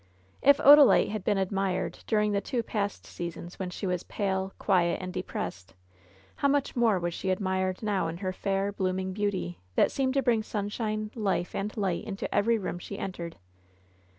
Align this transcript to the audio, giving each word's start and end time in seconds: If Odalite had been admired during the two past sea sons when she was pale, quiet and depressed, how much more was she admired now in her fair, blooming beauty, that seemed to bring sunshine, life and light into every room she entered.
If 0.41 0.57
Odalite 0.57 1.09
had 1.09 1.23
been 1.23 1.37
admired 1.37 1.99
during 2.07 2.31
the 2.31 2.41
two 2.41 2.63
past 2.63 3.05
sea 3.05 3.29
sons 3.29 3.59
when 3.59 3.69
she 3.69 3.85
was 3.85 4.01
pale, 4.01 4.51
quiet 4.57 4.99
and 4.99 5.13
depressed, 5.13 5.75
how 6.37 6.47
much 6.47 6.75
more 6.75 6.97
was 6.97 7.13
she 7.13 7.29
admired 7.29 7.83
now 7.83 8.07
in 8.07 8.17
her 8.17 8.33
fair, 8.33 8.71
blooming 8.71 9.13
beauty, 9.13 9.59
that 9.75 9.91
seemed 9.91 10.15
to 10.15 10.23
bring 10.23 10.41
sunshine, 10.41 11.11
life 11.13 11.53
and 11.53 11.77
light 11.77 12.03
into 12.03 12.33
every 12.33 12.57
room 12.57 12.79
she 12.79 12.97
entered. 12.97 13.35